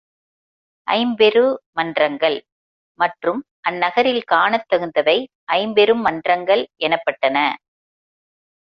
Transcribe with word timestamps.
ஐம்பெரு 0.87 1.43
மன்றங்கள் 1.71 2.37
மற்றும் 2.99 3.41
அந்நகரில் 3.67 4.23
காணத் 4.25 4.67
தகுந்தவை 4.71 5.17
ஐம்பெரும் 5.53 6.01
மன்றங்கள் 6.01 6.65
எனப்பட்டன. 6.79 7.37